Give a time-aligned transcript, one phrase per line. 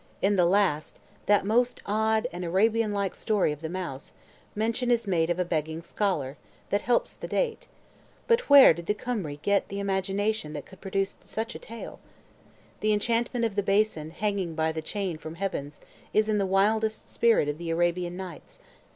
[0.19, 0.97] In the last,
[1.27, 4.13] that most odd and Arabian like story of the mouse,
[4.55, 6.37] mention is made of a begging scholar,
[6.71, 7.67] that helps to the date;
[8.27, 11.99] but where did the Cymri get the imagination that could produce such a tale?
[12.79, 15.71] That enchantment of the basin hanging by the chain from heaven
[16.15, 18.57] is in the wildest spirit of the Arabian Nights.